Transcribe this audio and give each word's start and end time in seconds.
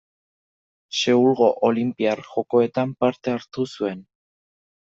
Seulgo 0.99 1.51
Olinpiar 1.69 2.23
Jokoetan 2.31 2.97
parte 3.05 3.37
hartu 3.37 3.71
zuen. 3.75 4.03